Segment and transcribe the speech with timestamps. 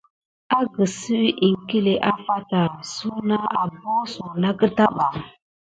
[0.57, 2.61] Akəɗsuw iŋkle afata
[2.93, 5.07] suna abosuna kita ɓà.